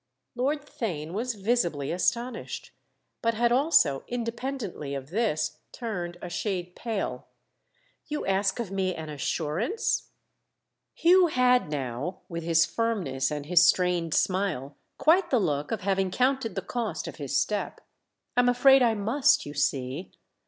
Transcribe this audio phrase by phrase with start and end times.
[0.33, 2.71] Lord Theign was visibly astonished,
[3.21, 7.27] but had also, independently of this, turned a shade pale.
[8.07, 10.07] "You ask of me an 'assurance'?"
[10.95, 16.09] Hugh had now, with his firmness and his strained smile, quite the look of having
[16.09, 17.79] counted the cost of his step.
[18.35, 20.13] "I'm afraid I must, you see."